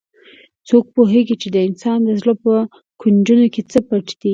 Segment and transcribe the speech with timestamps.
[0.67, 2.53] څوک پوهیږي چې د انسان د زړه په
[3.01, 4.29] کونجونو کې څه پټ دي